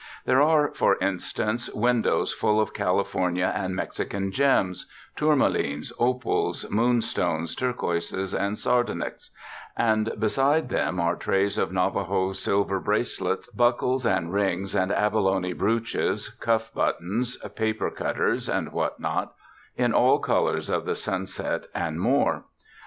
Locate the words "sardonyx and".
8.57-10.11